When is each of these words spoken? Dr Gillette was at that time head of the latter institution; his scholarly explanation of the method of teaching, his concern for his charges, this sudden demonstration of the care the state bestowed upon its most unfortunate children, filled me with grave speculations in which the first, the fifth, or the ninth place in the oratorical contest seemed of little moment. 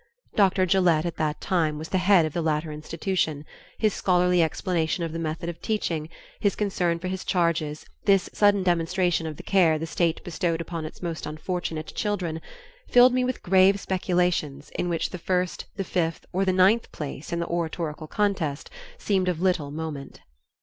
Dr 0.35 0.65
Gillette 0.65 1.03
was 1.03 1.09
at 1.11 1.17
that 1.17 1.39
time 1.41 1.79
head 1.79 2.25
of 2.25 2.33
the 2.33 2.41
latter 2.41 2.71
institution; 2.71 3.45
his 3.77 3.93
scholarly 3.93 4.41
explanation 4.41 5.03
of 5.03 5.11
the 5.13 5.19
method 5.19 5.47
of 5.47 5.61
teaching, 5.61 6.09
his 6.39 6.55
concern 6.55 6.97
for 6.97 7.07
his 7.07 7.23
charges, 7.23 7.85
this 8.05 8.27
sudden 8.33 8.63
demonstration 8.63 9.27
of 9.27 9.37
the 9.37 9.43
care 9.43 9.77
the 9.77 9.85
state 9.85 10.19
bestowed 10.23 10.59
upon 10.59 10.85
its 10.85 11.03
most 11.03 11.27
unfortunate 11.27 11.93
children, 11.93 12.41
filled 12.89 13.13
me 13.13 13.23
with 13.23 13.43
grave 13.43 13.79
speculations 13.79 14.71
in 14.73 14.89
which 14.89 15.11
the 15.11 15.19
first, 15.19 15.65
the 15.75 15.83
fifth, 15.83 16.25
or 16.33 16.45
the 16.45 16.51
ninth 16.51 16.91
place 16.91 17.31
in 17.31 17.39
the 17.39 17.45
oratorical 17.47 18.07
contest 18.07 18.71
seemed 18.97 19.29
of 19.29 19.39
little 19.39 19.69
moment. 19.69 20.21